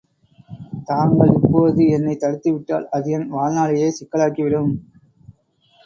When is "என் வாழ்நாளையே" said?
3.11-3.91